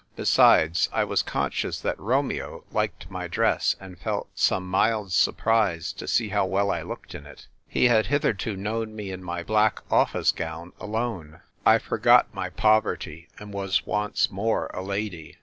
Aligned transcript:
Besides, 0.15 0.89
I 0.91 1.03
was 1.03 1.21
conscious 1.21 1.79
that 1.81 1.99
Romeo 1.99 2.63
liked 2.71 3.11
my 3.11 3.27
dress 3.27 3.75
and 3.79 3.99
felt 3.99 4.29
some 4.33 4.67
mild 4.67 5.11
surprise 5.13 5.93
to 5.93 6.07
see 6.07 6.29
how 6.29 6.43
well 6.47 6.71
I 6.71 6.81
looked 6.81 7.13
in 7.13 7.27
it. 7.27 7.45
He 7.67 7.85
had 7.85 8.07
hitherto 8.07 8.57
known 8.57 8.95
me 8.95 9.11
in 9.11 9.23
my 9.23 9.43
black 9.43 9.83
office 9.91 10.31
gown 10.31 10.73
alone. 10.79 11.41
I 11.67 11.77
forgot 11.77 12.33
my 12.33 12.49
poverty 12.49 13.27
and 13.37 13.53
was 13.53 13.85
once 13.85 14.31
more 14.31 14.71
a 14.73 14.81
lady. 14.81 15.37